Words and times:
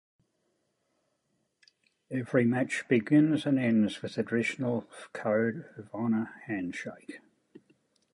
Every 2.09 2.43
match 2.43 2.87
begins 2.87 3.45
and 3.45 3.59
ends 3.59 4.01
with 4.01 4.15
the 4.15 4.23
traditional 4.23 4.89
Code 5.13 5.69
of 5.77 5.91
Honor 5.93 6.41
handshake. 6.47 7.19